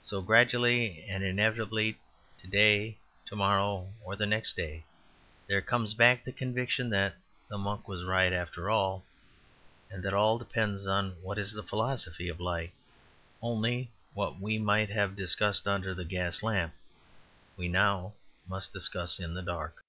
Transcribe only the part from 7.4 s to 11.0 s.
the monk was right after all, and that all depends